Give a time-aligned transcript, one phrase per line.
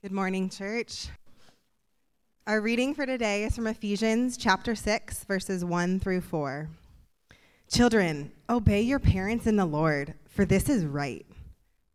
[0.00, 1.08] Good morning, church.
[2.46, 6.68] Our reading for today is from Ephesians chapter 6, verses 1 through 4.
[7.68, 11.26] Children, obey your parents in the Lord, for this is right.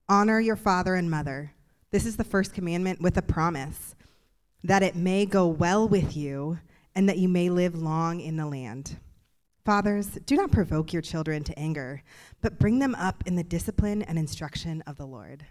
[0.10, 1.54] Honor your father and mother.
[1.92, 3.96] This is the first commandment with a promise
[4.66, 6.60] that it may go well with you
[6.96, 8.98] and that you may live long in the land.
[9.64, 12.04] Fathers, do not provoke your children to anger,
[12.42, 15.46] but bring them up in the discipline and instruction of the Lord.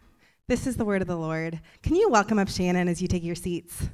[0.49, 1.61] This is the word of the Lord.
[1.85, 3.89] Can you welcome up Shannon as you take your seats?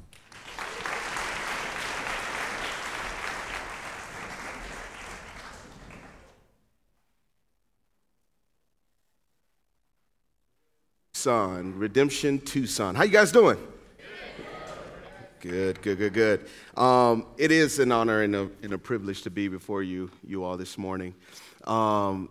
[11.13, 12.95] Tucson, Redemption Tucson.
[12.95, 13.57] How you guys doing?
[15.41, 16.49] Good, good, good, good.
[16.75, 20.43] Um, it is an honor and a, and a, privilege to be before you, you
[20.43, 21.13] all this morning.
[21.65, 22.27] Um,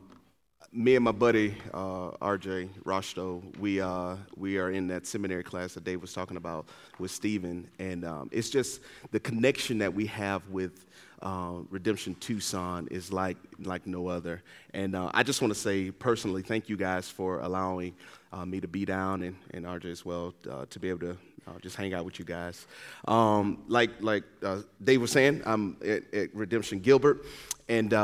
[0.72, 5.74] me and my buddy uh, RJ Rosto, we uh, we are in that seminary class
[5.74, 6.66] that Dave was talking about
[6.98, 10.86] with Stephen, and um, it's just the connection that we have with
[11.22, 14.42] uh, Redemption Tucson is like like no other.
[14.74, 17.94] And uh, I just want to say personally, thank you guys for allowing
[18.32, 21.16] uh, me to be down and, and RJ as well uh, to be able to
[21.62, 22.66] just hang out with you guys.
[23.06, 24.24] Um, like like
[24.84, 27.24] Dave was saying, I'm at, at Redemption Gilbert,
[27.70, 27.94] and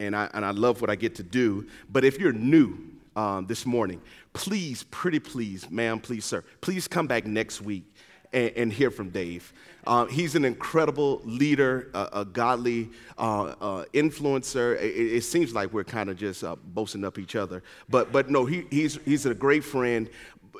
[0.00, 1.66] and I, and I love what I get to do.
[1.90, 2.78] But if you're new
[3.16, 4.00] um, this morning,
[4.32, 7.84] please, pretty please, ma'am, please, sir, please come back next week
[8.32, 9.52] and, and hear from Dave.
[9.86, 14.76] Uh, he's an incredible leader, a, a godly uh, uh, influencer.
[14.80, 18.28] It, it, seems like we're kind of just uh, boasting up each other, but but
[18.28, 20.10] no, he, he's he's a great friend,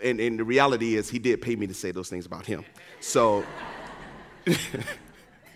[0.03, 2.65] and, and the reality is he did pay me to say those things about him.
[3.01, 3.45] So.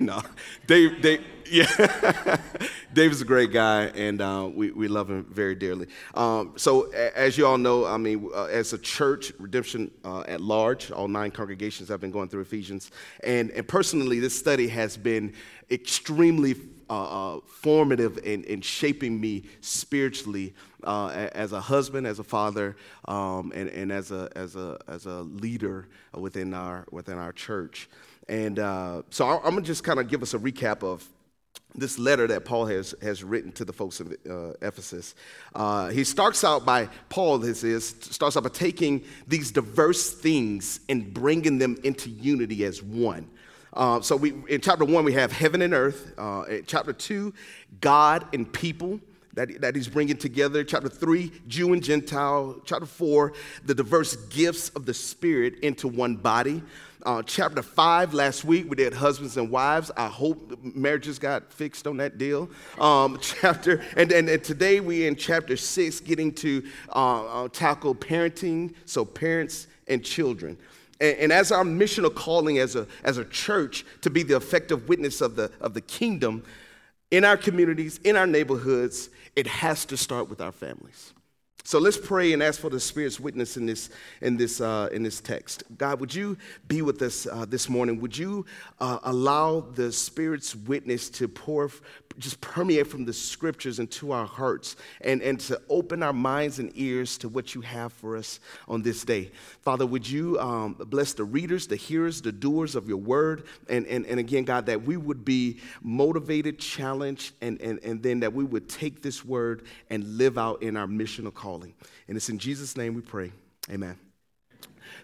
[0.07, 0.21] no,
[0.67, 1.67] Dave, Dave, yeah,
[2.93, 5.87] Dave is a great guy, and uh, we, we love him very dearly.
[6.15, 10.41] Um, so, as you all know, I mean, uh, as a church, Redemption uh, at
[10.41, 12.91] large, all nine congregations have been going through Ephesians,
[13.23, 15.35] and, and personally, this study has been
[15.71, 16.57] extremely
[16.91, 22.77] uh, uh, formative in, in, shaping me spiritually uh, as a husband, as a father,
[23.07, 27.89] um, and, and as, a, as, a, as a leader within our, within our church.
[28.33, 31.07] And uh, so I'm going to just kind of give us a recap of
[31.75, 35.15] this letter that Paul has, has written to the folks of uh, Ephesus.
[35.55, 40.81] Uh, he starts out by, Paul, this is, starts out by taking these diverse things
[40.89, 43.29] and bringing them into unity as one.
[43.75, 46.15] Uh, so we, in chapter one, we have heaven and earth.
[46.17, 47.35] Uh, in chapter two,
[47.83, 48.99] God and people
[49.35, 50.65] that, that he's bringing together.
[50.65, 52.63] Chapter three, Jew and Gentile.
[52.65, 53.35] Chapter four,
[53.67, 56.63] the diverse gifts of the Spirit into one body
[57.05, 58.69] uh, chapter 5 last week.
[58.69, 59.91] We did husbands and wives.
[59.97, 62.49] I hope marriages got fixed on that deal.
[62.79, 66.63] Um, chapter, and, and, and, today we in chapter 6 getting to
[66.95, 70.57] uh, uh, tackle parenting, so parents and children.
[71.01, 74.37] And, and, as our mission missional calling as a, as a church to be the
[74.37, 76.45] effective witness of the, of the kingdom
[77.11, 81.12] in our communities, in our neighborhoods, it has to start with our families.
[81.65, 83.89] So let's pray and ask for the Spirit's witness in this,
[84.21, 85.63] in this, uh, in this text.
[85.79, 86.37] God, would you
[86.67, 88.01] be with us uh, this morning?
[88.01, 88.45] Would you
[88.81, 91.71] uh, allow the Spirit's witness to pour,
[92.19, 96.73] just permeate from the scriptures into our hearts and, and to open our minds and
[96.75, 99.31] ears to what you have for us on this day.
[99.61, 103.45] Father, would you um, bless the readers, the hearers, the doers of your word?
[103.69, 108.19] And, and, and again, God, that we would be motivated, challenged, and, and, and then
[108.21, 111.75] that we would take this word and live out in our missional calling.
[112.09, 113.31] And it's in Jesus' name we pray.
[113.71, 113.99] Amen.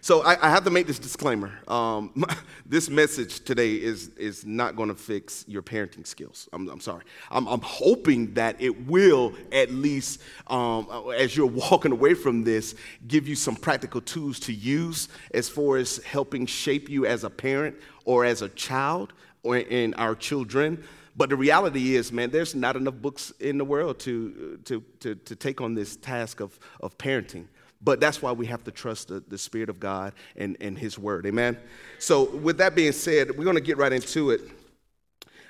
[0.00, 1.52] So I, I, have to make this disclaimer.
[1.66, 2.24] Um,
[2.66, 6.48] this message today is, is not going to fix your parenting skills.
[6.52, 7.04] I'm, I'm sorry.
[7.30, 12.74] I'm, I'm, hoping that it will, at least um, as you're walking away from this,
[13.06, 17.30] give you some practical tools to use as far as helping shape you as a
[17.30, 20.82] parent or as a child or in our children.
[21.18, 25.16] But the reality is, man, there's not enough books in the world to, to, to,
[25.16, 27.46] to take on this task of, of parenting.
[27.82, 30.96] But that's why we have to trust the, the Spirit of God and, and His
[30.96, 31.26] Word.
[31.26, 31.58] Amen?
[31.98, 34.42] So, with that being said, we're going to get right into it.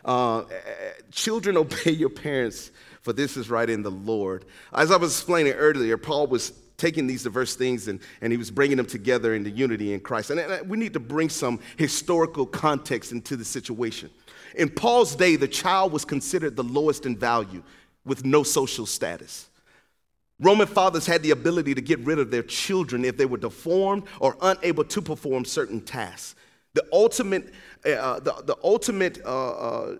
[0.07, 0.45] Uh,
[1.13, 2.71] children, obey your parents,
[3.03, 4.47] for this is right in the Lord.
[4.73, 8.51] As I was explaining earlier, Paul was taking these diverse things and, and he was
[8.51, 10.31] bringing them together into unity in Christ.
[10.31, 14.09] And, and we need to bring some historical context into the situation.
[14.55, 17.63] In Paul's day, the child was considered the lowest in value
[18.05, 19.49] with no social status.
[20.41, 24.05] Roman fathers had the ability to get rid of their children if they were deformed
[24.21, 26.37] or unable to perform certain tasks.
[26.75, 27.53] The ultimate,
[27.85, 29.97] uh, the, the ultimate uh, uh,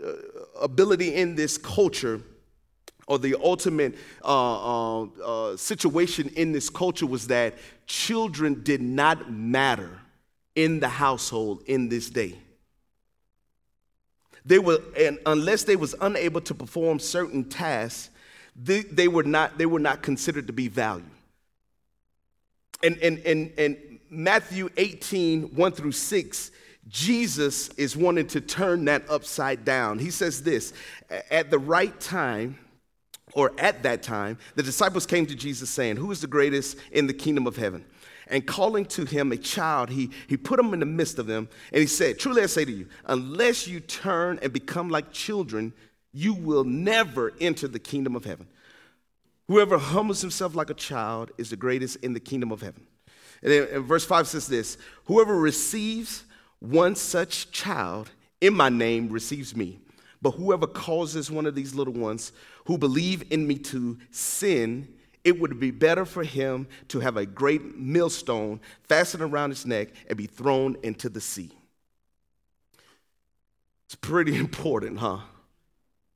[0.61, 2.21] ability in this culture,
[3.09, 7.55] or the ultimate uh, uh, uh, situation in this culture, was that
[7.87, 9.99] children did not matter
[10.55, 12.37] in the household in this day.
[14.45, 18.11] They were, and unless they was unable to perform certain tasks,
[18.57, 21.11] they, they, were not, they were not considered to be valued.
[22.83, 23.77] And, and, and, and
[24.11, 26.51] Matthew 18, 1 through 6,
[26.89, 29.99] Jesus is wanting to turn that upside down.
[29.99, 30.73] He says this
[31.31, 32.59] At the right time,
[33.35, 37.07] or at that time, the disciples came to Jesus saying, Who is the greatest in
[37.07, 37.85] the kingdom of heaven?
[38.31, 41.49] And calling to him a child, he, he put him in the midst of them,
[41.73, 45.73] and he said, Truly I say to you, unless you turn and become like children,
[46.13, 48.47] you will never enter the kingdom of heaven.
[49.49, 52.87] Whoever humbles himself like a child is the greatest in the kingdom of heaven.
[53.43, 56.25] And then and verse 5 says this Whoever receives
[56.61, 58.11] one such child
[58.41, 59.79] in my name receives me.
[60.21, 62.33] But whoever causes one of these little ones
[62.65, 64.89] who believe in me to sin,
[65.29, 69.89] it would be better for him to have a great millstone fastened around his neck
[70.09, 71.53] and be thrown into the sea.
[73.87, 75.19] It's pretty important, huh?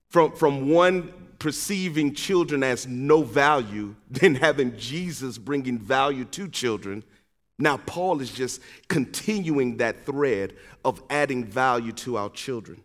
[0.08, 7.04] From, from one perceiving children as no value, then having Jesus bringing value to children.
[7.58, 10.54] Now, Paul is just continuing that thread
[10.84, 12.82] of adding value to our children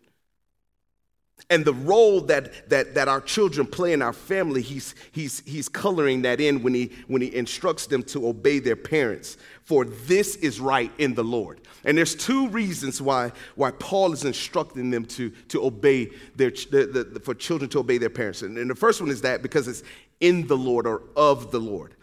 [1.50, 5.66] and the role that, that, that our children play in our family, he's, he's, he's
[5.68, 9.38] coloring that in when he, when he instructs them to obey their parents.
[9.64, 11.62] For this is right in the Lord.
[11.84, 17.08] And there's two reasons why, why Paul is instructing them to, to obey their, the,
[17.14, 18.42] the, for children to obey their parents.
[18.42, 19.82] And, and the first one is that because it's
[20.20, 21.94] in the Lord or of the Lord.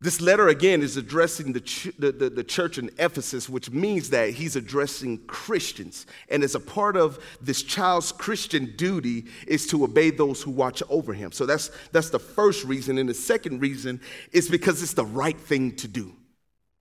[0.00, 4.10] This letter, again, is addressing the, ch- the, the, the, church in Ephesus, which means
[4.10, 6.06] that he's addressing Christians.
[6.28, 10.82] And as a part of this child's Christian duty is to obey those who watch
[10.90, 11.32] over him.
[11.32, 12.98] So that's, that's the first reason.
[12.98, 14.02] And the second reason
[14.32, 16.12] is because it's the right thing to do.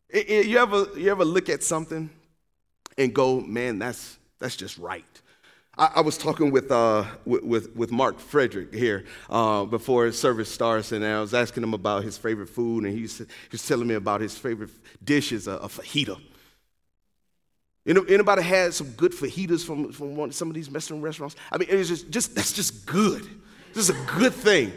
[0.09, 2.09] It, it, you, ever, you ever look at something
[2.97, 5.05] and go, man, that's, that's just right?
[5.77, 10.91] I, I was talking with, uh, with, with, Mark Frederick here uh, before service starts,
[10.91, 13.87] and I was asking him about his favorite food, and he was, he was telling
[13.87, 14.69] me about his favorite
[15.03, 16.19] dish is a, a fajita.
[17.85, 21.35] Anybody had some good fajitas from, from one, some of these Mexican restaurants?
[21.51, 23.23] I mean, it's just, just that's just good.
[23.73, 24.71] This is a good thing.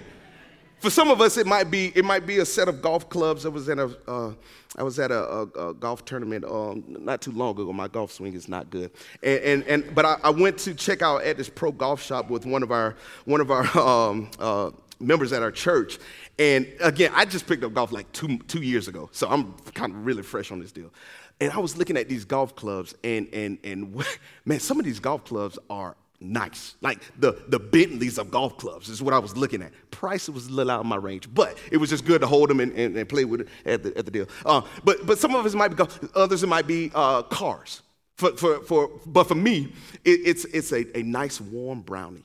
[0.81, 3.45] For some of us, it might be it might be a set of golf clubs.
[3.45, 4.35] I was in a uh,
[4.77, 7.73] I was at a, a, a golf tournament um, not too long ago.
[7.73, 8.93] My golf swing is not good,
[9.23, 12.31] and and, and but I, I, went to check out at this pro golf shop
[12.31, 12.95] with one of our
[13.25, 14.71] one of our um, uh,
[15.01, 15.99] members at our church,
[16.39, 19.93] and again, I just picked up golf like two two years ago, so I'm kind
[19.93, 20.93] of really fresh on this deal.
[21.41, 24.05] And I was looking at these golf clubs, and and and
[24.45, 26.75] man, some of these golf clubs are nice.
[26.81, 29.73] Like the, the Bentleys of golf clubs is what I was looking at.
[29.91, 32.50] Price was a little out of my range, but it was just good to hold
[32.50, 34.26] them and, and, and play with it at the, at the deal.
[34.44, 35.85] Uh, but, but some of us might be
[36.15, 37.82] others it might be uh, cars.
[38.17, 39.73] For, for, for, but for me,
[40.05, 42.25] it, it's, it's a, a nice warm brownie.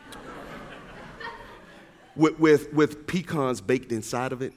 [2.16, 4.52] with, with, with pecans baked inside of it.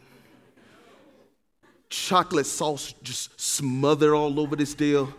[1.90, 5.13] Chocolate sauce just smothered all over this deal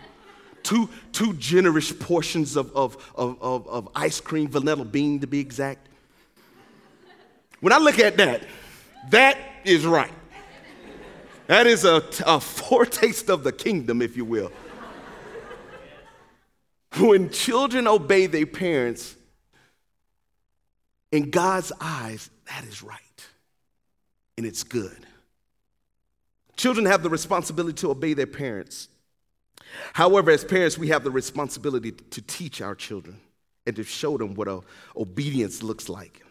[0.62, 5.40] two, two generous portions of, of, of, of, of ice cream, vanilla bean to be
[5.40, 5.86] exact.
[7.60, 8.42] When I look at that,
[9.10, 10.12] that is right.
[11.46, 14.52] That is a, a foretaste of the kingdom, if you will.
[16.98, 19.16] When children obey their parents,
[21.12, 23.00] in God's eyes, that is right.
[24.36, 25.06] And it's good.
[26.56, 28.88] Children have the responsibility to obey their parents.
[29.92, 33.20] However, as parents, we have the responsibility to teach our children
[33.66, 34.48] and to show them what
[34.96, 36.22] obedience looks like.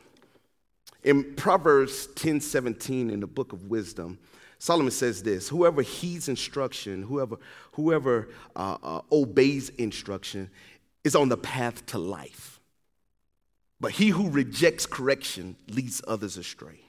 [1.04, 4.20] In Proverbs 10 17, in the book of wisdom,
[4.58, 7.38] Solomon says this Whoever heeds instruction, whoever,
[7.74, 10.50] whoever uh, uh, obeys instruction,
[11.04, 12.60] is on the path to life.
[13.80, 16.82] But he who rejects correction leads others astray.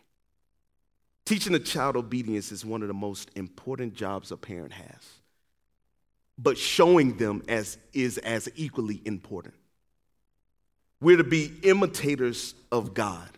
[1.24, 5.19] Teaching a child obedience is one of the most important jobs a parent has
[6.42, 9.54] but showing them as is as equally important.
[11.00, 13.28] We're to be imitators of God,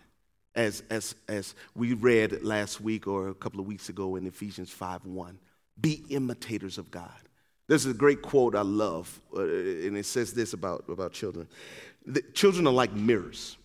[0.54, 4.71] as, as, as we read last week or a couple of weeks ago in Ephesians
[4.71, 5.38] 5 1.
[5.80, 7.11] Be imitators of God.
[7.68, 11.49] This is a great quote I love, uh, and it says this about, about children.
[12.04, 13.56] The, children are like mirrors.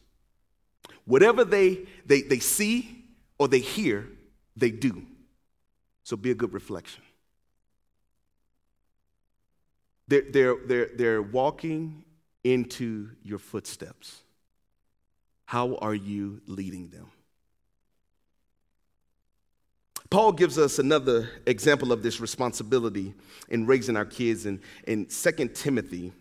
[1.06, 3.04] Whatever they, they, they see
[3.38, 4.08] or they hear,
[4.56, 5.04] they do.
[6.04, 7.04] So be a good reflection.
[10.08, 12.04] They're, they're, they're, they're walking
[12.44, 14.22] into your footsteps.
[15.46, 17.12] How are you leading them?
[20.10, 23.14] Paul gives us another example of this responsibility
[23.50, 26.14] in raising our kids in, in 2 Timothy.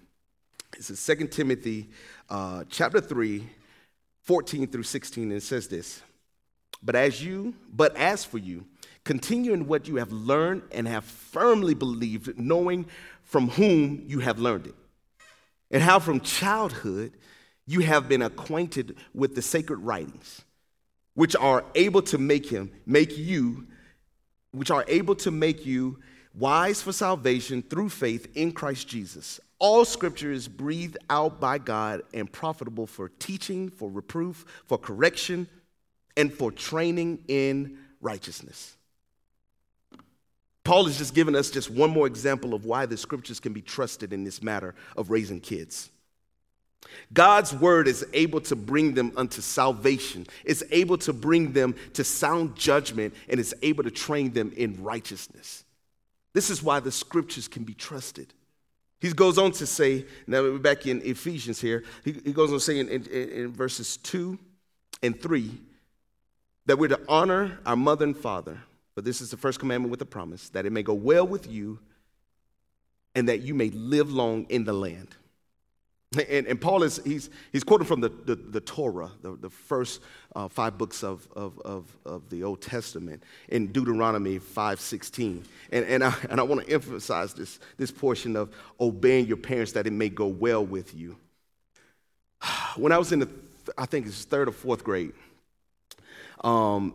[0.77, 1.89] This is 2 Timothy
[2.29, 3.49] uh, chapter 3,
[4.23, 6.03] 14 through 16, and it says this.
[6.83, 8.65] But as you, but as for you,
[9.05, 12.87] continue in what you have learned and have firmly believed, knowing
[13.27, 14.75] from whom you have learned it,
[15.71, 17.13] and how from childhood
[17.67, 20.43] you have been acquainted with the sacred writings,
[21.15, 23.67] which are able to make him, make you,
[24.53, 25.99] which are able to make you
[26.35, 29.41] wise for salvation through faith in Christ Jesus.
[29.59, 35.49] All scripture is breathed out by God and profitable for teaching, for reproof, for correction,
[36.17, 38.77] and for training in righteousness.
[40.67, 43.63] Paul is just giving us just one more example of why the scriptures can be
[43.63, 45.91] trusted in this matter of raising kids.
[47.13, 50.27] God's word is able to bring them unto salvation.
[50.45, 54.83] It's able to bring them to sound judgment and it's able to train them in
[54.83, 55.65] righteousness.
[56.33, 58.35] This is why the scriptures can be trusted.
[59.01, 62.57] He goes on to say, now we're back in Ephesians here, he, he goes on
[62.57, 64.37] to say in, in, in verses 2
[65.01, 65.61] and 3
[66.67, 68.59] that we're to honor our mother and father,
[68.97, 71.49] but this is the first commandment with a promise, that it may go well with
[71.49, 71.79] you
[73.15, 75.15] and that you may live long in the land.
[76.31, 80.01] And, and, Paul is he's, he's quoting from the, the, the Torah, the, the first
[80.35, 85.45] uh, five books of, of, of, of, the Old Testament in Deuteronomy 5.16.
[85.73, 88.51] And, and I, and I want to emphasize this, this portion of
[88.81, 91.17] obeying your parents that it may go well with you.
[92.77, 93.29] When I was in the,
[93.77, 95.13] I think it's third or fourth grade,
[96.43, 96.95] um,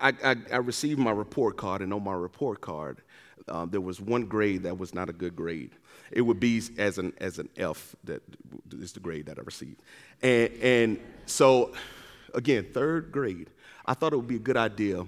[0.00, 3.02] I, I, I, received my report card, and on my report card,
[3.48, 5.70] uh, there was one grade that was not a good grade
[6.14, 8.22] it would be as an, as an F that
[8.72, 9.82] is the grade that I received.
[10.22, 11.72] And, and so,
[12.34, 13.50] again, third grade,
[13.84, 15.06] I thought it would be a good idea.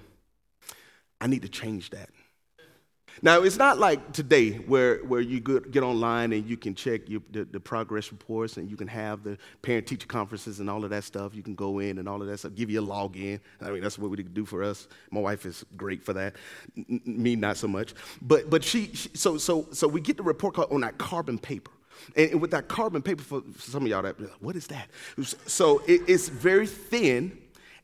[1.20, 2.10] I need to change that.
[3.23, 7.23] Now, it's not like today where, where you get online and you can check your,
[7.30, 10.90] the, the, progress reports and you can have the parent teacher conferences and all of
[10.90, 11.35] that stuff.
[11.35, 13.40] You can go in and all of that stuff, give you a login.
[13.62, 14.87] I mean, that's what we do for us.
[15.11, 16.35] My wife is great for that.
[16.76, 17.94] N- me, not so much.
[18.20, 21.38] But, but she, she, so, so, so we get the report card on that carbon
[21.38, 21.70] paper.
[22.14, 24.88] And with that carbon paper, for, some of y'all, that what is that?
[25.25, 27.38] So it, it's very thin,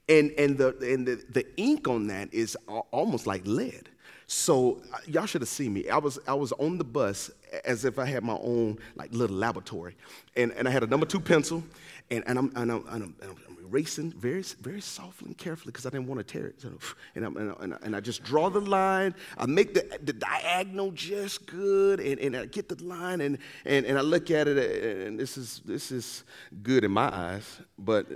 [0.09, 2.57] and, and, the, and the, the ink on that is
[2.91, 3.89] almost like lead.
[4.33, 5.91] So uh, y'all should have seen me.
[5.91, 7.31] I was I was on the bus
[7.67, 9.95] as if I had my own like little laboratory,
[10.35, 11.63] and, and I had a number two pencil,
[12.11, 15.71] and, and I'm and I'm, and I'm, and I'm erasing very very softly and carefully
[15.71, 16.63] because I didn't want to tear it.
[16.63, 16.71] So,
[17.15, 19.15] and, I'm, and, I, and I just draw the line.
[19.37, 23.37] I make the, the diagonal just good, and, and I get the line, and,
[23.67, 26.25] and, and I look at it, and this is this is
[26.63, 28.07] good in my eyes, but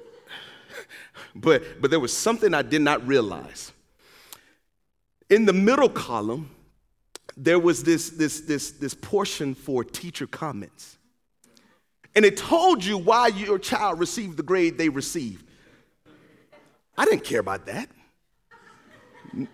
[1.34, 3.72] but but there was something I did not realize
[5.30, 6.50] in the middle column,
[7.36, 10.96] there was this, this, this, this portion for teacher comments.
[12.14, 15.44] And it told you why your child received the grade they received.
[16.96, 17.90] I didn't care about that.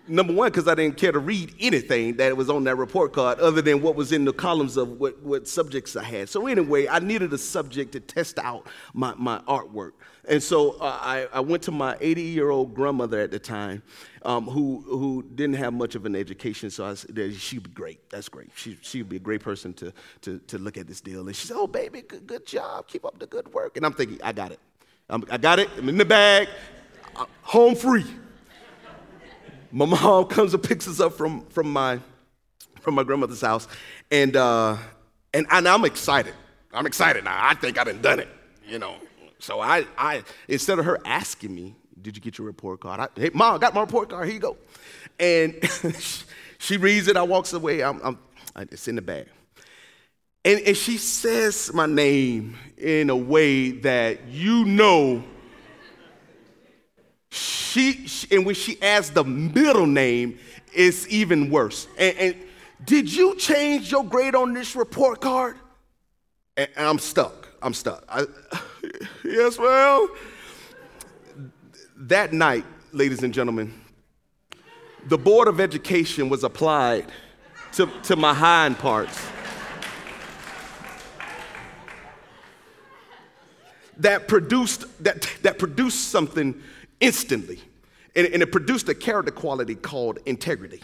[0.07, 3.39] Number one, because I didn't care to read anything that was on that report card
[3.39, 6.29] other than what was in the columns of what, what subjects I had.
[6.29, 9.91] So, anyway, I needed a subject to test out my, my artwork.
[10.27, 13.83] And so uh, I, I went to my 80 year old grandmother at the time
[14.23, 16.69] um, who, who didn't have much of an education.
[16.69, 18.09] So I said, she'd be great.
[18.09, 18.49] That's great.
[18.55, 21.27] She, she'd be a great person to, to, to look at this deal.
[21.27, 22.87] And she said, Oh, baby, good, good job.
[22.87, 23.75] Keep up the good work.
[23.75, 24.59] And I'm thinking, I got it.
[25.09, 25.69] I'm, I got it.
[25.77, 26.47] I'm in the bag.
[27.15, 28.05] I'm home free.
[29.71, 31.99] My mom comes and picks us up from, from, my,
[32.79, 33.67] from my grandmother's house.
[34.09, 34.77] And, uh,
[35.33, 36.33] and, and I'm excited.
[36.73, 37.37] I'm excited now.
[37.37, 38.29] I think I done done it,
[38.67, 38.95] you know.
[39.43, 43.01] So I, I, instead of her asking me, did you get your report card?
[43.01, 44.25] I, hey, mom, I got my report card.
[44.25, 44.55] Here you go.
[45.19, 45.53] And
[46.59, 47.17] she reads it.
[47.17, 47.83] I walks away.
[47.83, 48.17] I'm, I'm,
[48.71, 49.27] it's in the bag.
[50.45, 55.21] And, and she says my name in a way that you know
[57.29, 60.39] she, she, and when she adds the middle name,
[60.71, 61.89] it's even worse.
[61.97, 62.35] And, and,
[62.85, 65.57] did you change your grade on this report card?
[66.55, 67.49] And, and I'm stuck.
[67.61, 68.05] I'm stuck.
[68.07, 68.25] I,
[69.23, 70.09] yes, well,
[71.97, 73.73] that night, ladies and gentlemen,
[75.07, 77.05] the Board of Education was applied
[77.73, 79.19] to, to my hind parts.
[83.97, 86.61] that produced that, that produced something
[86.99, 87.61] instantly.
[88.15, 90.81] And, and it produced a character quality called integrity.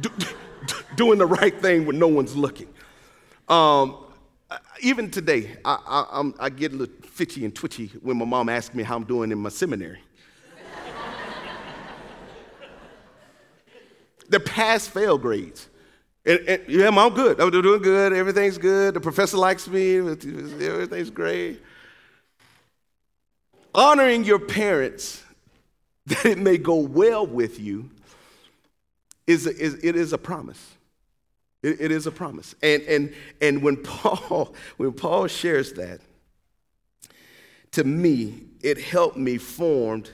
[0.00, 0.10] Do,
[0.96, 2.68] doing the right thing when no one's looking.
[3.48, 3.96] Um,
[4.48, 8.48] Uh, even today, I, I, I, get a little fitchy and twitchy when my mom
[8.48, 9.98] asks me how I'm doing in my seminary.
[14.28, 15.68] They're pass fail grades.
[16.24, 17.40] And, and, yeah, I'm good.
[17.40, 18.12] I'm doing good.
[18.12, 18.94] Everything's good.
[18.94, 19.96] The professor likes me.
[19.96, 21.60] Everything's great.
[23.74, 25.24] Honoring your parents
[26.06, 27.90] that it may go well with you
[29.26, 30.75] is, a, is it is a promise.
[31.62, 32.54] It, it is a promise.
[32.62, 36.00] And, and, and when, Paul, when Paul shares that,
[37.72, 40.10] to me, it helped me formed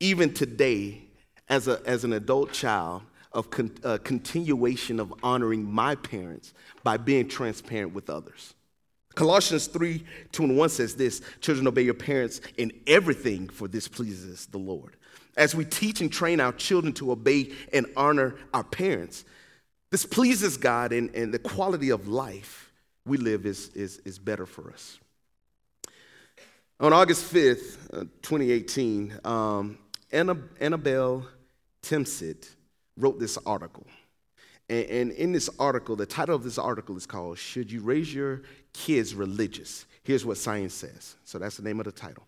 [0.00, 1.02] even today
[1.48, 3.02] as, a, as an adult child
[3.32, 8.54] of con, uh, continuation of honoring my parents by being transparent with others.
[9.14, 13.88] Colossians 3 2 and 1 says this Children, obey your parents in everything, for this
[13.88, 14.96] pleases the Lord.
[15.36, 19.24] As we teach and train our children to obey and honor our parents,
[19.90, 22.72] this pleases God, and, and the quality of life
[23.04, 24.98] we live is, is, is better for us.
[26.78, 29.78] On August 5th, uh, 2018, um,
[30.12, 31.26] Annabelle
[31.82, 32.48] Timsit
[32.96, 33.86] wrote this article.
[34.68, 38.12] And, and in this article, the title of this article is called Should You Raise
[38.12, 39.86] Your Kids Religious?
[40.02, 41.16] Here's what science says.
[41.24, 42.24] So that's the name of the title.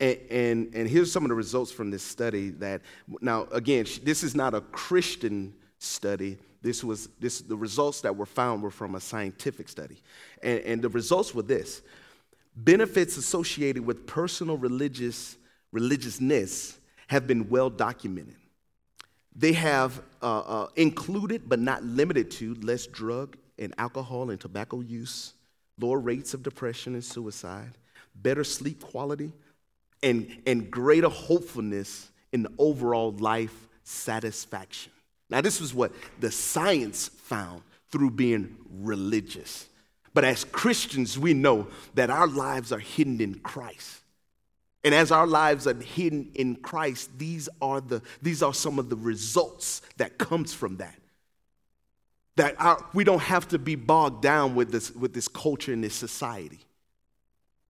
[0.00, 2.82] And, and, and, here's some of the results from this study that,
[3.20, 6.38] now, again, this is not a Christian study.
[6.60, 10.02] This was, this, the results that were found were from a scientific study.
[10.42, 11.82] And, and the results were this
[12.56, 15.36] benefits associated with personal religious
[15.70, 18.36] religiousness have been well documented.
[19.34, 24.80] They have uh, uh, included, but not limited to, less drug and alcohol and tobacco
[24.80, 25.34] use,
[25.78, 27.72] lower rates of depression and suicide,
[28.16, 29.32] better sleep quality,
[30.02, 34.92] and, and greater hopefulness in the overall life satisfaction.
[35.30, 39.66] Now, this was what the science found through being religious.
[40.14, 44.00] But as Christians, we know that our lives are hidden in Christ.
[44.84, 48.88] And as our lives are hidden in Christ, these are, the, these are some of
[48.88, 50.94] the results that comes from that.
[52.36, 55.82] That our, we don't have to be bogged down with this, with this culture and
[55.82, 56.60] this society.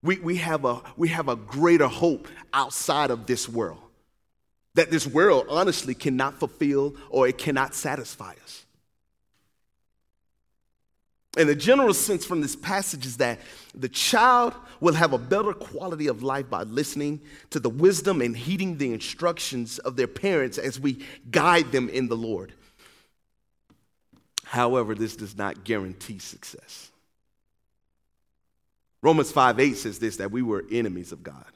[0.02, 3.80] We, we, have a, we have a greater hope outside of this world.
[4.78, 8.64] That this world honestly cannot fulfill or it cannot satisfy us.
[11.36, 13.40] And the general sense from this passage is that
[13.74, 18.36] the child will have a better quality of life by listening to the wisdom and
[18.36, 22.52] heeding the instructions of their parents as we guide them in the Lord.
[24.44, 26.92] However, this does not guarantee success.
[29.02, 31.46] Romans 5 8 says this that we were enemies of God.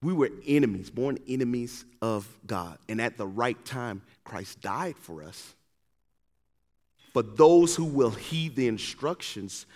[0.00, 2.78] We were enemies, born enemies of God.
[2.88, 5.54] And at the right time, Christ died for us
[7.18, 9.66] but those who will heed the instructions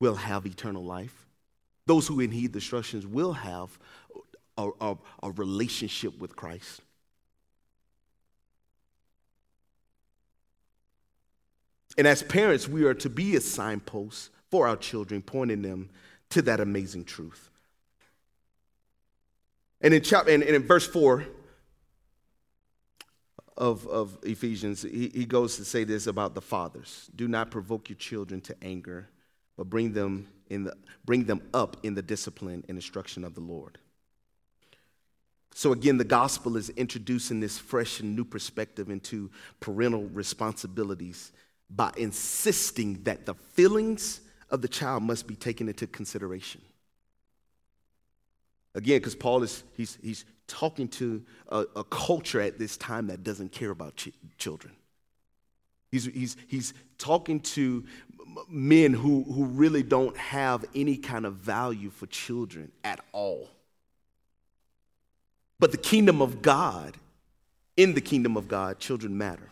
[0.00, 1.26] will have eternal life.
[1.84, 3.78] Those who heed the instructions will have
[4.56, 6.80] a, a, a relationship with Christ.
[11.98, 15.90] And as parents, we are to be a signpost for our children, pointing them
[16.30, 17.50] to that amazing truth.
[19.80, 21.26] And in, chapter, and, in verse 4,
[23.56, 27.88] of, of Ephesians, he, he goes to say this about the fathers do not provoke
[27.88, 29.08] your children to anger,
[29.56, 33.40] but bring them, in the, bring them up in the discipline and instruction of the
[33.40, 33.78] Lord.
[35.54, 41.32] So, again, the gospel is introducing this fresh and new perspective into parental responsibilities
[41.70, 46.60] by insisting that the feelings of the child must be taken into consideration.
[48.76, 53.24] Again, because Paul is he's, he's talking to a, a, culture at this time that
[53.24, 54.74] doesn't care about ch- children.
[55.90, 57.84] He's, he's, he's talking to
[58.50, 63.48] men who, who really don't have any kind of value for children at all.
[65.58, 66.98] But the kingdom of God,
[67.78, 69.48] in the kingdom of God, children matter.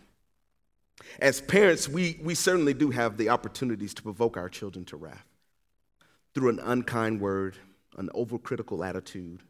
[1.18, 5.26] As parents, we, we certainly do have the opportunities to provoke our children to wrath
[6.34, 7.56] through an unkind word
[7.96, 9.42] an overcritical attitude.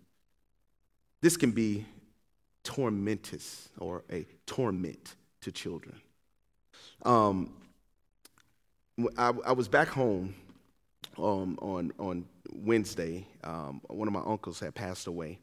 [1.21, 1.87] This can be
[2.65, 6.01] tormentous or a torment to children.
[7.03, 7.53] Um,
[9.19, 10.35] I, I, was back home
[11.19, 13.27] um, on, on Wednesday.
[13.43, 15.39] Um, one of my uncles had passed away.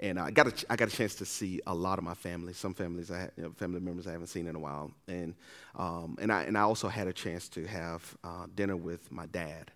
[0.00, 2.52] And I got, a, I got a chance to see a lot of my family.
[2.52, 5.36] Some families, I you know, family members I haven't seen in a while, and
[5.76, 9.26] um, and I and I also had a chance to have uh, dinner with my
[9.26, 9.70] dad.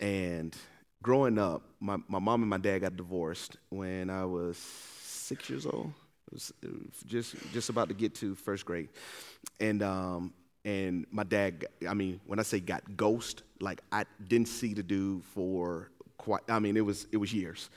[0.00, 0.56] And
[1.06, 5.64] growing up, my, my mom and my dad got divorced when I was six years
[5.64, 5.92] old.
[6.26, 6.52] It was,
[7.06, 8.88] just just about to get to first grade,
[9.60, 11.66] and um, and my dad.
[11.88, 16.42] I mean, when I say got ghost, like I didn't see the dude for quite.
[16.48, 17.70] I mean, it was it was years,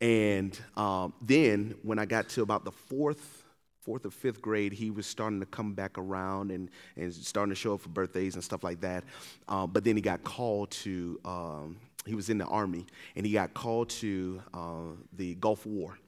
[0.00, 3.44] And um, then when I got to about the fourth,
[3.80, 7.54] fourth or fifth grade, he was starting to come back around and, and starting to
[7.54, 9.04] show up for birthdays and stuff like that.
[9.48, 13.32] Uh, but then he got called to, um, he was in the army, and he
[13.32, 15.98] got called to uh, the Gulf War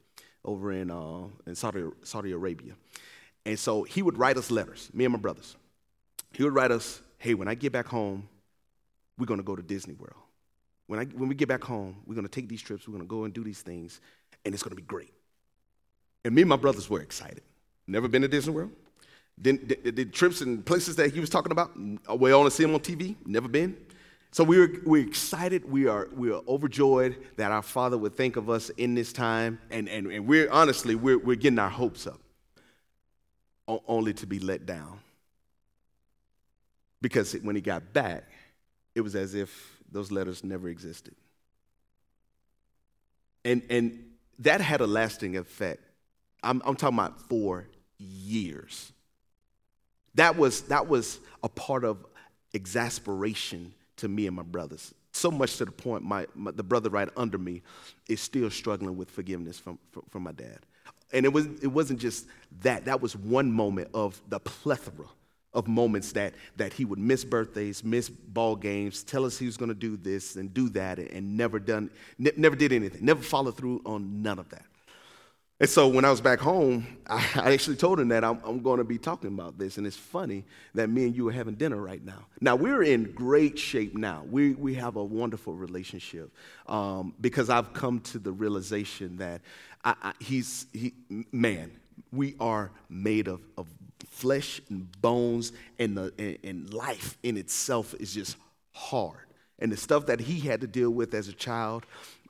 [0.44, 2.74] over in, uh, in Saudi, Saudi Arabia.
[3.44, 5.56] And so he would write us letters, me and my brothers.
[6.32, 8.28] He would write us, hey, when I get back home,
[9.18, 10.22] we're going to go to Disney World.
[10.87, 13.04] When, I, when we get back home, we're going to take these trips, we're going
[13.04, 14.00] to go and do these things,
[14.44, 15.12] and it's going to be great.
[16.24, 17.42] And me and my brothers were excited.
[17.87, 18.70] Never been to Disney World?
[19.37, 21.70] Then the, the, trips and places that he was talking about,
[22.18, 23.76] we only see them on TV, never been.
[24.30, 25.70] So we were, we were excited.
[25.70, 29.58] We are, we are overjoyed that our Father would think of us in this time.
[29.70, 32.20] And, and, and we're honestly, we're, we're getting our hopes up,
[33.66, 35.00] only to be let down.
[37.00, 38.24] Because when he got back,
[38.94, 41.14] it was as if those letters never existed.
[43.44, 44.04] And, and
[44.40, 45.82] that had a lasting effect.
[46.42, 47.66] I'm, I'm talking about for
[47.98, 48.92] years.
[50.16, 52.04] That was, that was a part of
[52.52, 54.94] exasperation to me and my brothers.
[55.12, 57.62] So much to the point, my, my the brother right under me
[58.08, 60.58] is still struggling with forgiveness from, from, from my dad.
[61.12, 62.26] And it, was, it wasn't just
[62.62, 65.06] that, that was one moment of the plethora
[65.54, 69.56] of moments that, that he would miss birthdays, miss ball games, tell us he was
[69.56, 73.04] going to do this and do that, and, and never done, ne- never did anything,
[73.04, 74.66] never followed through on none of that.
[75.60, 78.78] And so when I was back home, I, actually told him that I'm, I'm going
[78.78, 80.44] to be talking about this, and it's funny
[80.74, 82.26] that me and you are having dinner right now.
[82.40, 84.22] Now we're in great shape now.
[84.30, 86.30] We we have a wonderful relationship
[86.66, 89.40] um, because I've come to the realization that
[89.84, 90.94] I, I, he's he
[91.32, 91.72] man.
[92.12, 93.66] We are made of, of
[94.08, 98.36] flesh and bones, and, the, and, and life in itself is just
[98.72, 99.18] hard.
[99.58, 101.84] And the stuff that he had to deal with as a child,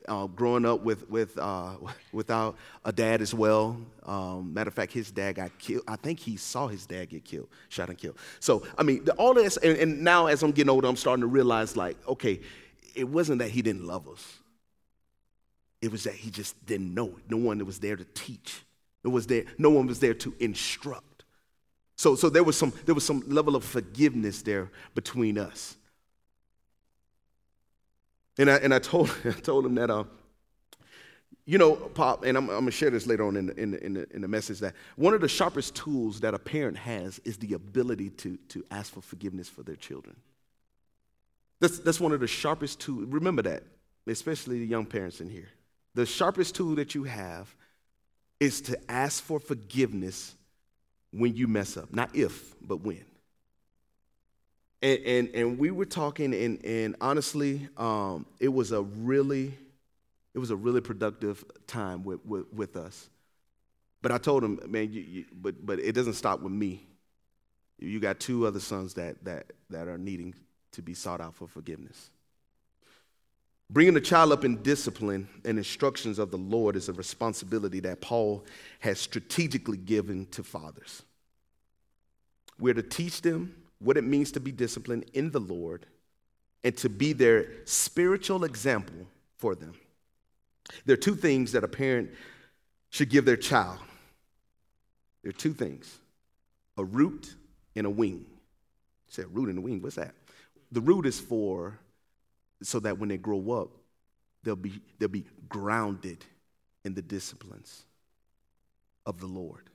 [0.08, 1.76] uh, growing up with, with, uh,
[2.12, 3.80] without a dad as well.
[4.04, 5.82] Um, matter of fact, his dad got killed.
[5.86, 8.16] I think he saw his dad get killed, shot and killed.
[8.40, 11.22] So, I mean, the, all this, and, and now as I'm getting older, I'm starting
[11.22, 12.40] to realize, like, okay,
[12.94, 14.38] it wasn't that he didn't love us.
[15.80, 17.06] It was that he just didn't know.
[17.06, 17.30] it.
[17.30, 18.62] No one was there to teach.
[19.04, 21.24] It was there, no one was there to instruct.
[21.96, 25.76] So, so there, was some, there was some level of forgiveness there between us.
[28.38, 30.04] And I, and I, told, I told him that, uh,
[31.44, 33.70] you know, Pop, and I'm, I'm going to share this later on in the, in,
[33.72, 36.76] the, in, the, in the message, that one of the sharpest tools that a parent
[36.76, 40.16] has is the ability to, to ask for forgiveness for their children.
[41.60, 43.06] That's, that's one of the sharpest tools.
[43.08, 43.64] Remember that,
[44.06, 45.48] especially the young parents in here.
[45.94, 47.52] The sharpest tool that you have
[48.38, 50.36] is to ask for forgiveness
[51.10, 51.92] when you mess up.
[51.92, 53.04] Not if, but when.
[54.80, 59.52] And, and, and we were talking, and, and honestly, um, it was a really,
[60.34, 63.10] it was a really productive time with, with, with us.
[64.02, 66.86] But I told him, man, you, you, but, but it doesn't stop with me.
[67.80, 70.34] You got two other sons that, that, that are needing
[70.72, 72.10] to be sought out for forgiveness.
[73.70, 78.00] Bringing a child up in discipline and instructions of the Lord is a responsibility that
[78.00, 78.46] Paul
[78.78, 81.02] has strategically given to fathers.
[82.58, 85.86] We're to teach them what it means to be disciplined in the Lord
[86.64, 89.74] and to be their spiritual example for them.
[90.84, 92.10] There are two things that a parent
[92.90, 93.78] should give their child.
[95.22, 95.98] There are two things
[96.76, 97.34] a root
[97.74, 98.24] and a wing.
[98.26, 100.14] You say a root and a wing, what's that?
[100.72, 101.78] The root is for
[102.62, 103.70] so that when they grow up,
[104.42, 106.24] they'll be, they'll be grounded
[106.84, 107.84] in the disciplines
[109.06, 109.70] of the Lord.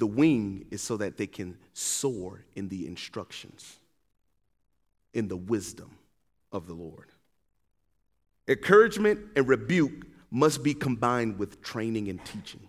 [0.00, 3.76] The wing is so that they can soar in the instructions,
[5.12, 5.90] in the wisdom
[6.52, 7.10] of the Lord.
[8.48, 12.66] Encouragement and rebuke must be combined with training and teaching.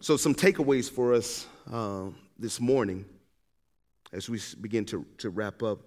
[0.00, 2.06] So, some takeaways for us uh,
[2.38, 3.04] this morning
[4.10, 5.80] as we begin to, to wrap up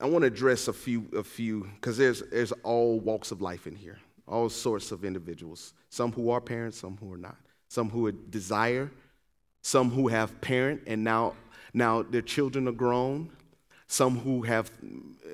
[0.00, 3.66] I want to address a few, a few, because there's, there's all walks of life
[3.66, 3.98] in here,
[4.30, 5.74] all sorts of individuals.
[5.88, 7.36] Some who are parents, some who are not.
[7.68, 8.90] Some who desire,
[9.62, 11.34] some who have parent and now,
[11.74, 13.30] now their children are grown.
[13.86, 14.70] Some who have,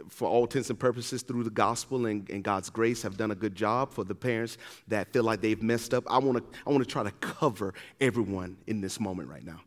[0.09, 3.35] for all intents and purposes, through the gospel and, and God's grace, have done a
[3.35, 3.93] good job.
[3.93, 4.57] For the parents
[4.89, 7.75] that feel like they've messed up, I want to I want to try to cover
[8.01, 9.61] everyone in this moment right now.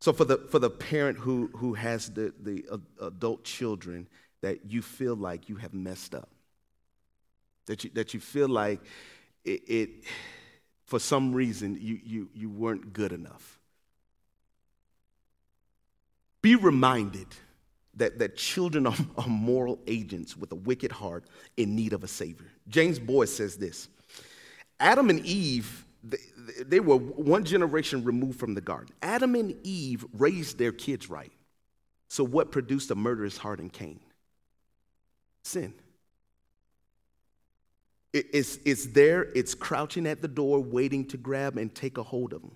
[0.00, 2.64] So for the, for the parent who, who has the, the
[3.02, 4.08] adult children
[4.40, 6.30] that you feel like you have messed up,
[7.66, 8.80] that you, that you feel like
[9.44, 9.90] it, it
[10.84, 13.60] for some reason, you, you, you weren't good enough.
[16.42, 17.28] Be reminded
[17.94, 21.24] that, that children are, are moral agents with a wicked heart
[21.56, 22.50] in need of a Savior.
[22.68, 23.88] James Boice says this
[24.80, 26.18] Adam and Eve, they,
[26.66, 28.94] they were one generation removed from the garden.
[29.02, 31.32] Adam and Eve raised their kids right.
[32.08, 34.00] So, what produced a murderous heart in Cain?
[35.44, 35.72] Sin.
[38.12, 42.02] It, it's, it's there, it's crouching at the door, waiting to grab and take a
[42.02, 42.52] hold of them.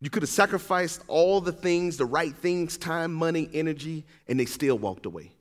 [0.00, 4.44] You could have sacrificed all the things, the right things, time, money, energy, and they
[4.44, 5.32] still walked away.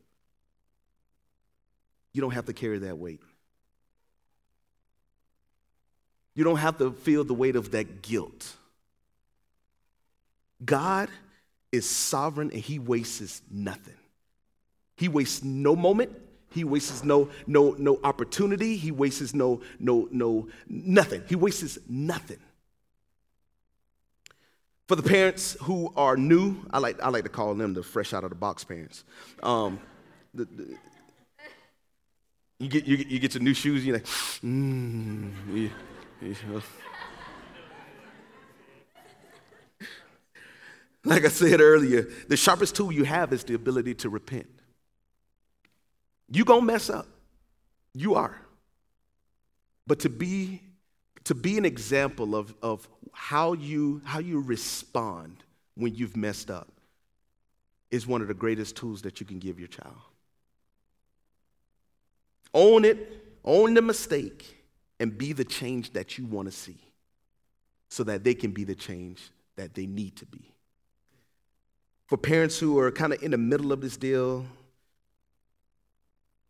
[2.14, 3.22] You don't have to carry that weight.
[6.34, 8.56] You don't have to feel the weight of that guilt.
[10.64, 11.10] God
[11.72, 13.98] is sovereign and he wastes nothing.
[14.96, 16.12] He wastes no moment,
[16.58, 21.24] he wastes no no no opportunity, he wastes no no no nothing.
[21.30, 22.40] He wastes nothing.
[24.88, 28.14] For the parents who are new, I like, I like to call them the fresh
[28.14, 29.04] out of the box parents.
[29.44, 29.80] Um,
[30.34, 30.78] the, the,
[32.60, 35.32] you, get, you, get, you get your new shoes, you're like, mmm.
[35.54, 35.70] Yeah,
[36.22, 36.62] yeah.
[41.04, 44.48] Like I said earlier, the sharpest tool you have is the ability to repent.
[46.30, 47.08] You gonna mess up.
[47.94, 48.40] You are.
[49.86, 50.62] But to be
[51.28, 55.44] to be an example of, of how, you, how you respond
[55.76, 56.70] when you've messed up
[57.92, 59.98] is one of the greatest tools that you can give your child.
[62.54, 64.64] Own it, own the mistake,
[65.02, 66.80] and be the change that you want to see
[67.90, 69.22] so that they can be the change
[69.58, 70.54] that they need to be.
[72.06, 74.46] For parents who are kind of in the middle of this deal,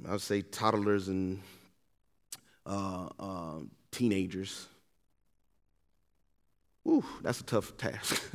[0.06, 1.42] I would say toddlers and
[2.66, 3.60] uh, uh,
[3.92, 4.68] teenagers.
[6.88, 8.32] Ooh, that's a tough task,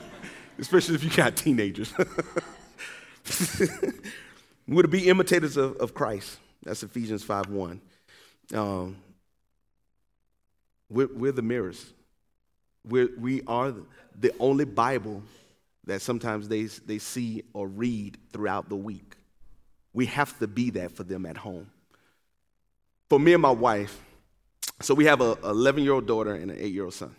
[0.58, 1.92] especially if you got teenagers.
[4.68, 6.38] We're to be imitators of, of Christ.
[6.62, 7.80] That's Ephesians 5 1.
[8.54, 8.96] Um,
[10.90, 11.92] we're, we're the mirrors.
[12.84, 13.74] We're, we are
[14.18, 15.22] the only Bible
[15.84, 19.14] that sometimes they, they see or read throughout the week.
[19.98, 21.68] We have to be that for them at home.
[23.08, 24.00] For me and my wife,
[24.80, 27.16] so we have a 11 year old daughter and an 8 year old son.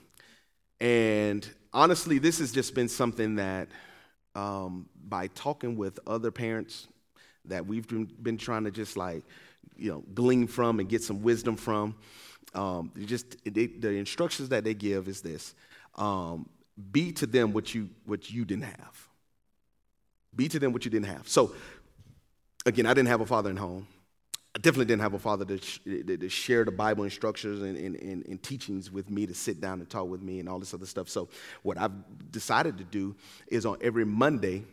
[0.80, 3.68] And honestly, this has just been something that,
[4.34, 6.88] um, by talking with other parents,
[7.44, 9.26] that we've been trying to just like,
[9.76, 11.96] you know, glean from and get some wisdom from.
[12.56, 15.54] Um, just they, the instructions that they give is this:
[15.96, 16.48] um,
[16.94, 19.10] be to them what you what you didn't have.
[20.34, 21.28] Be to them what you didn't have.
[21.28, 21.54] So,
[22.66, 23.88] again, I didn't have a father in home.
[24.56, 27.96] I definitely didn't have a father to, sh- to share the Bible instructions and, and,
[27.96, 30.74] and, and, teachings with me, to sit down and talk with me, and all this
[30.74, 31.08] other stuff.
[31.08, 31.30] So,
[31.62, 31.92] what I've
[32.32, 33.16] decided to do
[33.48, 34.64] is on every Monday,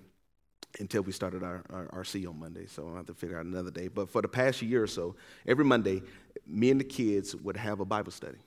[0.81, 3.70] until we started our, our RC on Monday, so I'll have to figure out another
[3.70, 3.88] day.
[3.88, 5.14] But for the past year or so,
[5.46, 6.03] every Monday,
[6.46, 8.38] me and the kids would have a Bible study.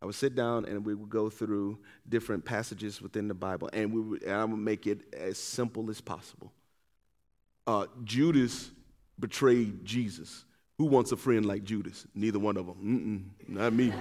[0.00, 3.92] I would sit down and we would go through different passages within the Bible, and,
[3.92, 6.52] we would, and I would make it as simple as possible.
[7.66, 8.70] Uh, Judas
[9.18, 10.44] betrayed Jesus.
[10.78, 12.06] Who wants a friend like Judas?
[12.14, 13.30] Neither one of them.
[13.48, 13.92] Mm-mm, not me.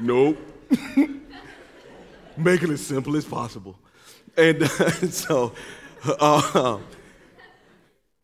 [0.00, 0.36] nope.
[2.36, 3.78] Make it as simple as possible.
[4.36, 4.66] And
[5.12, 5.52] so,
[6.04, 6.78] uh,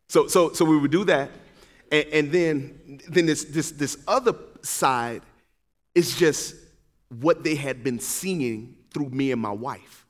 [0.09, 1.31] so, so, so we would do that.
[1.93, 5.23] And, and then, then this, this, this other side
[5.95, 6.57] is just
[7.21, 10.06] what they had been seeing through me and my wife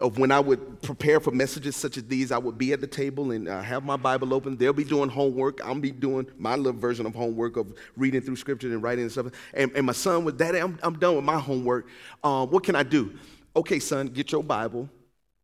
[0.00, 2.86] of when I would prepare for messages such as these, I would be at the
[2.86, 4.56] table and uh, have my Bible open.
[4.56, 5.60] They'll be doing homework.
[5.62, 9.12] I'll be doing my little version of homework of reading through scripture and writing and
[9.12, 9.26] stuff.
[9.52, 11.88] And, and my son was, Daddy, I'm, I'm done with my homework.
[12.24, 13.12] Uh, what can I do?
[13.54, 14.88] Okay, son, get your Bible,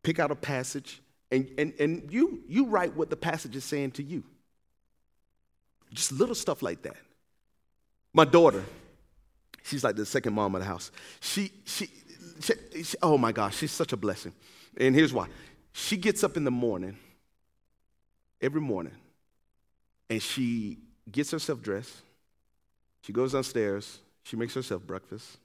[0.01, 3.91] pick out a passage, and, and, and you, you write what the passage is saying
[3.91, 4.23] to you.
[5.93, 6.97] Just little stuff like that.
[8.13, 8.63] My daughter,
[9.63, 10.91] she's like the second mom of the house.
[11.19, 11.89] She, she,
[12.39, 14.33] she, she, oh my gosh, she's such a blessing.
[14.77, 15.27] And here's why.
[15.73, 16.97] She gets up in the morning,
[18.41, 18.93] every morning,
[20.09, 20.77] and she
[21.11, 22.01] gets herself dressed.
[23.03, 23.99] She goes downstairs.
[24.23, 25.37] She makes herself breakfast.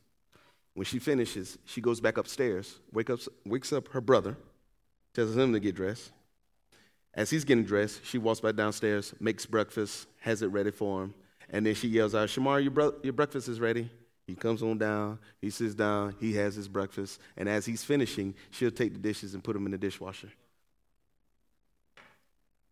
[0.75, 4.37] When she finishes, she goes back upstairs, wake up, wakes up her brother,
[5.15, 6.11] tells him to get dressed.
[7.15, 11.15] As he's getting dressed, she walks back downstairs, makes breakfast, has it ready for him,
[11.51, 13.91] and then she yells out, Shamar, your, bro- your breakfast is ready.
[14.27, 18.35] He comes on down, he sits down, he has his breakfast, and as he's finishing,
[18.51, 20.31] she'll take the dishes and put them in the dishwasher.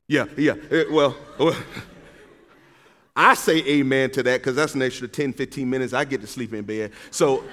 [0.06, 0.54] Yeah, yeah.
[0.70, 1.56] Eh, well, well
[3.16, 6.26] I say amen to that because that's an extra 10, 15 minutes I get to
[6.26, 6.92] sleep in bed.
[7.10, 7.44] So,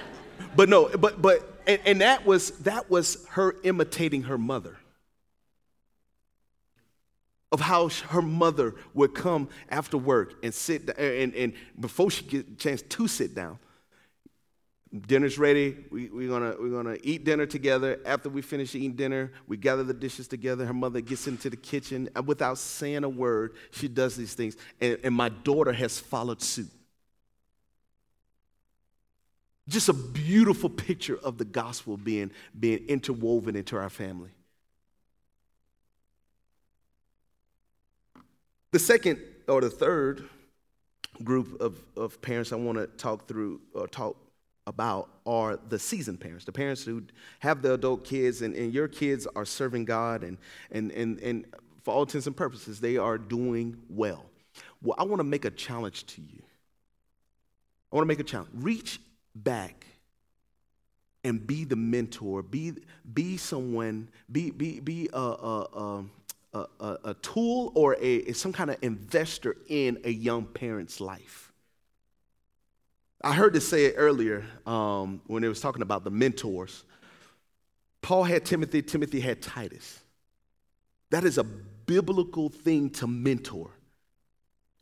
[0.56, 4.76] but no, but but and, and that was that was her imitating her mother.
[7.50, 12.48] Of how her mother would come after work and sit and, and before she get
[12.48, 13.58] a chance to sit down,
[15.06, 15.76] Dinner's ready.
[15.90, 18.00] We, we're gonna we're gonna eat dinner together.
[18.06, 20.64] After we finish eating dinner, we gather the dishes together.
[20.64, 24.56] Her mother gets into the kitchen, and without saying a word, she does these things.
[24.80, 26.70] And, and my daughter has followed suit.
[29.68, 34.30] Just a beautiful picture of the gospel being, being interwoven into our family.
[38.70, 40.26] The second or the third
[41.22, 44.16] group of, of parents I want to talk through or talk
[44.68, 47.02] about are the seasoned parents, the parents who
[47.40, 50.36] have the adult kids, and, and your kids are serving God, and,
[50.70, 51.46] and, and, and
[51.82, 54.26] for all intents and purposes, they are doing well.
[54.82, 56.42] Well, I want to make a challenge to you.
[57.90, 58.50] I want to make a challenge.
[58.52, 59.00] Reach
[59.34, 59.86] back
[61.24, 62.74] and be the mentor, be,
[63.14, 66.04] be someone, be, be, be a, a,
[66.52, 71.47] a, a, a tool or a, some kind of investor in a young parent's life.
[73.22, 76.84] I heard this say it earlier um, when it was talking about the mentors.
[78.00, 80.00] Paul had Timothy, Timothy had Titus.
[81.10, 83.70] That is a biblical thing to mentor.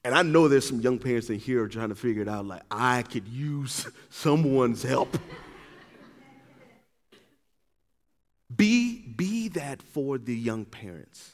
[0.05, 2.62] And I know there's some young parents in here trying to figure it out like,
[2.70, 5.16] I could use someone's help.
[8.57, 11.33] be, be that for the young parents.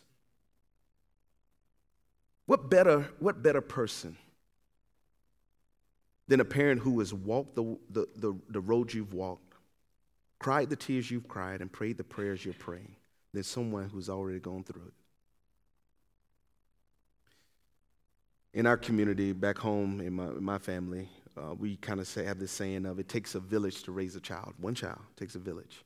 [2.47, 4.17] What better, what better person
[6.29, 9.55] than a parent who has walked the, the, the, the road you've walked,
[10.39, 12.97] cried the tears you've cried, and prayed the prayers you're praying
[13.33, 14.95] than someone who's already gone through it.
[18.55, 22.39] In our community, back home in my, in my family, uh, we kind of have
[22.39, 24.53] this saying of it takes a village to raise a child.
[24.59, 25.83] One child takes a village.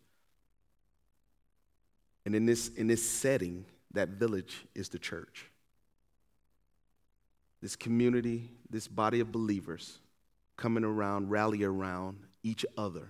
[2.24, 5.46] And in this, in this setting, that village is the church.
[7.62, 10.00] This community, this body of believers
[10.56, 13.08] coming around, rally around each other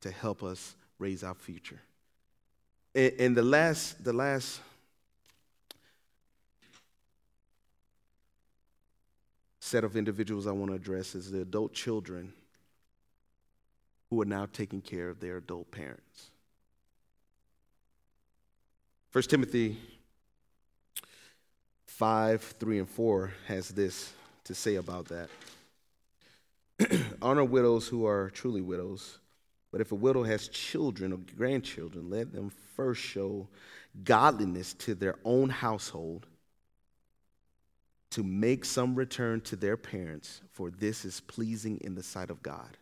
[0.00, 1.80] to help us raise our future.
[2.94, 4.60] And, and the last, the last
[9.60, 12.32] set of individuals I want to address is the adult children
[14.08, 16.30] who are now taking care of their adult parents.
[19.12, 19.76] 1 Timothy
[21.86, 24.12] 5, 3, and 4 has this
[24.44, 25.28] to say about that.
[27.22, 29.18] Honor widows who are truly widows.
[29.72, 33.48] But if a widow has children or grandchildren, let them first show
[34.04, 36.26] godliness to their own household
[38.10, 42.42] to make some return to their parents, for this is pleasing in the sight of
[42.42, 42.76] God.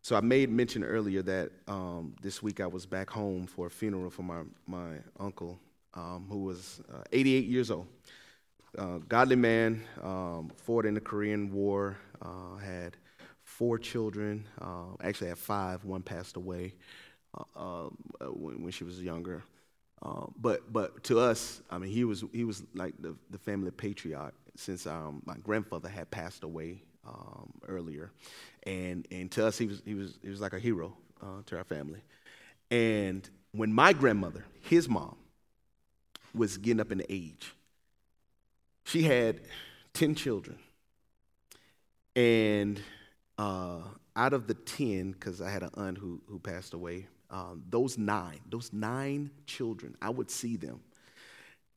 [0.00, 3.70] So I made mention earlier that um, this week I was back home for a
[3.70, 5.58] funeral for my, my uncle,
[5.94, 7.88] um, who was uh, 88 years old.
[8.78, 12.96] Uh, godly man, um, fought in the Korean War, uh, had
[13.42, 14.46] four children.
[14.60, 15.84] Uh, actually, had five.
[15.84, 16.74] One passed away
[17.36, 19.42] uh, uh, when, when, she was younger.
[20.02, 23.70] Uh, but but to us, I mean, he was he was like the, the family
[23.70, 28.10] patriarch since um, my grandfather had passed away um, earlier,
[28.64, 30.94] and and to us he was he was he was like a hero
[31.46, 32.00] to our family.
[32.70, 35.16] And when my grandmother, his mom,
[36.34, 37.54] was getting up in age,
[38.84, 39.40] she had
[39.94, 40.58] ten children
[42.16, 42.80] and
[43.38, 43.82] uh,
[44.16, 47.98] out of the 10, because I had an aunt who, who passed away, um, those
[47.98, 50.80] nine, those nine children, I would see them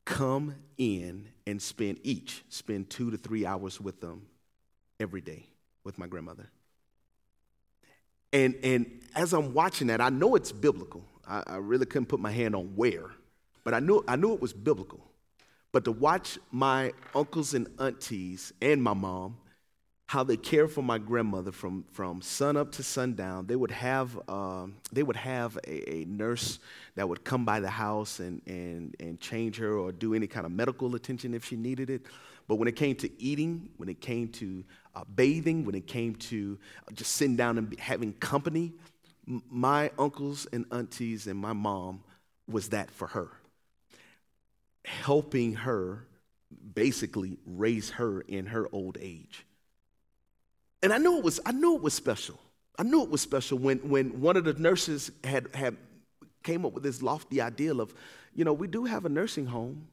[0.05, 4.25] come in and spend each, spend two to three hours with them
[4.99, 5.45] every day
[5.83, 6.49] with my grandmother.
[8.31, 11.03] And, and as I'm watching that, I know it's biblical.
[11.27, 13.11] I, I really couldn't put my hand on where,
[13.63, 14.99] but I knew, I knew it was biblical.
[15.71, 19.37] But to watch my uncles and aunties and my mom
[20.09, 23.45] how they cared for my grandmother from, from sun up to sundown.
[23.45, 26.57] They would have, um, they would have a, a, nurse
[26.95, 30.47] that would come by the house and, and, and change her or do any kind
[30.47, 32.07] of medical attention if she needed it.
[32.47, 34.63] But when it came to eating, when it came to
[34.95, 36.57] uh, bathing, when it came to
[36.87, 38.73] uh, just sitting down and having company,
[39.27, 42.03] my uncles and aunties and my mom
[42.47, 43.29] was that for her.
[44.85, 46.07] Helping her
[46.73, 49.45] basically raise her in her old age.
[50.81, 52.39] And I knew it was, I knew it was special.
[52.77, 55.75] I knew it was special when, when one of the nurses had, had
[56.43, 57.93] came up with this lofty ideal of,
[58.33, 59.87] you know, we do have a nursing home.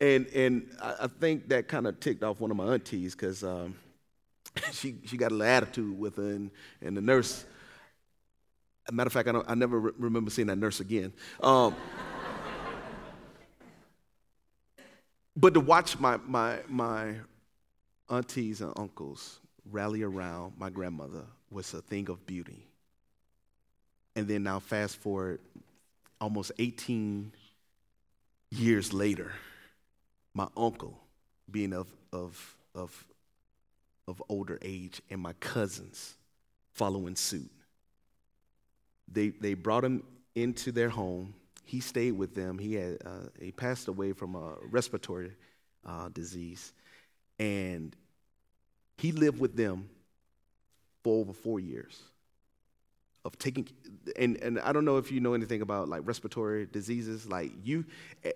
[0.00, 3.44] And, and I, I think that kind of ticked off one of my aunties because
[3.44, 3.76] um,
[4.72, 6.30] she, she got a little attitude with her.
[6.30, 6.50] And,
[6.80, 7.44] and the nurse,
[8.90, 11.12] matter of fact, I, don't, I never re- remember seeing that nurse again.
[11.40, 11.76] Um,
[15.36, 17.14] but to watch my, my, my
[18.10, 19.38] aunties and uncles
[19.70, 22.66] rally around my grandmother was a thing of beauty.
[24.14, 25.40] And then now, fast forward
[26.20, 27.32] almost 18
[28.50, 29.32] years later,
[30.34, 30.98] my uncle,
[31.50, 33.04] being of, of, of,
[34.06, 36.14] of older age, and my cousins
[36.72, 37.50] following suit.
[39.10, 40.02] They, they brought him
[40.34, 41.34] into their home.
[41.64, 42.58] He stayed with them.
[42.58, 45.32] He, had, uh, he passed away from a respiratory
[45.86, 46.72] uh, disease.
[47.38, 47.94] And
[49.02, 49.88] he lived with them
[51.02, 52.00] for over four years
[53.24, 53.68] of taking
[54.16, 57.26] and, and i don't know if you know anything about like respiratory diseases.
[57.26, 57.84] Like you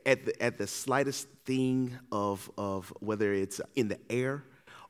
[0.05, 4.43] at the, at the slightest thing of, of whether it's in the air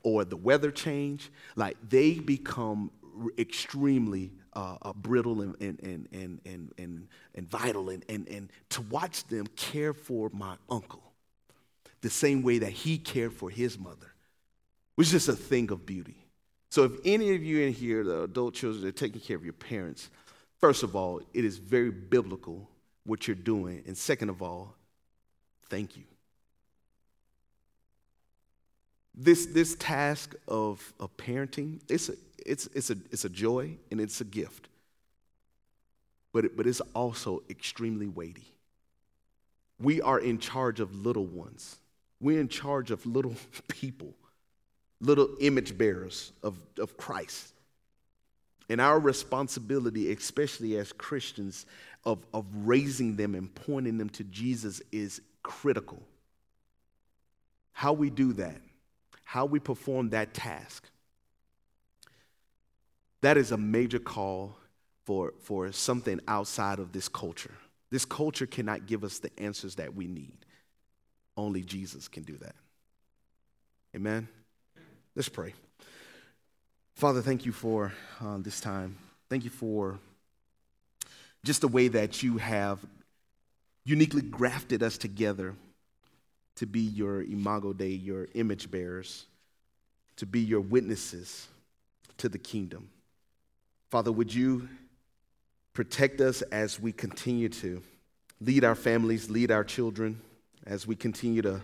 [0.03, 2.91] or the weather change like they become
[3.39, 7.91] extremely uh, uh, brittle and, and, and, and, and, and, and vital.
[7.91, 11.03] And, and, and to watch them care for my uncle
[12.01, 14.16] the same way that he cared for his mother
[14.97, 16.27] was just a thing of beauty
[16.71, 19.53] so if any of you in here, the adult children, are taking care of your
[19.53, 20.11] parents,
[20.59, 22.69] first of all, it is very biblical
[23.05, 23.83] what you're doing.
[23.87, 24.75] And second of all,
[25.71, 26.03] thank you.
[29.15, 34.01] This, this task of, of parenting, it's a, it's, it's, a, it's a joy and
[34.01, 34.69] it's a gift.
[36.35, 38.53] But, it, but it's also extremely weighty.
[39.81, 41.79] We are in charge of little ones.
[42.21, 43.37] We're in charge of little
[43.69, 44.13] people
[45.01, 47.53] little image bearers of, of Christ.
[48.69, 51.67] And our responsibility, especially as Christians,
[52.05, 56.03] of, of raising them and pointing them to Jesus is critical.
[57.73, 58.61] How we do that,
[59.25, 60.89] how we perform that task,
[63.21, 64.57] that is a major call
[65.05, 67.55] for, for something outside of this culture.
[67.91, 70.37] This culture cannot give us the answers that we need.
[71.37, 72.55] Only Jesus can do that.
[73.95, 74.29] Amen.
[75.17, 75.55] Let's pray.
[76.95, 77.91] Father, thank you for
[78.23, 78.99] uh, this time.
[79.31, 79.99] Thank you for
[81.43, 82.85] just the way that you have
[83.87, 85.55] uniquely grafted us together
[86.57, 89.25] to be your imago Dei, your image bearers,
[90.17, 91.49] to be your witnesses
[92.19, 92.91] to the kingdom.
[93.91, 94.69] Father, would you
[95.73, 97.81] protect us as we continue to
[98.43, 100.21] lead our families, lead our children,
[100.67, 101.63] as we continue to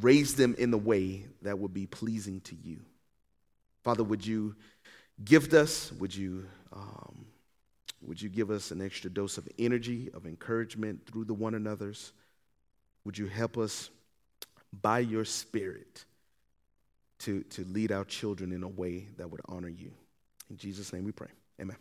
[0.00, 2.80] raise them in the way that would be pleasing to you.
[3.84, 4.56] Father, would you
[5.24, 5.92] gift us?
[5.92, 7.26] Would you, um,
[8.02, 12.12] would you give us an extra dose of energy, of encouragement through the one another's?
[13.04, 13.90] Would you help us
[14.82, 16.04] by your Spirit
[17.20, 19.92] to, to lead our children in a way that would honor you?
[20.50, 21.30] In Jesus' name we pray.
[21.60, 21.76] Amen.